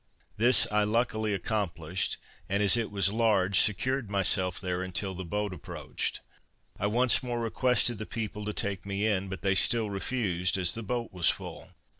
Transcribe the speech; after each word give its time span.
This 0.35 0.65
I 0.71 0.83
luckily 0.83 1.31
accomplished, 1.31 2.17
and 2.49 2.63
as 2.63 2.75
it 2.75 2.89
was 2.89 3.13
large 3.13 3.59
secured 3.59 4.09
myself 4.09 4.59
there 4.59 4.81
until 4.81 5.13
the 5.13 5.23
boat 5.23 5.53
approached. 5.53 6.21
I 6.79 6.87
once 6.87 7.21
more 7.21 7.39
requested 7.39 7.99
the 7.99 8.07
people 8.07 8.43
to 8.45 8.53
take 8.53 8.83
me 8.83 9.05
in, 9.05 9.29
but 9.29 9.43
they 9.43 9.53
still 9.53 9.91
refused, 9.91 10.57
as 10.57 10.71
the 10.71 10.81
boat 10.81 11.13
was 11.13 11.29
full. 11.29 11.73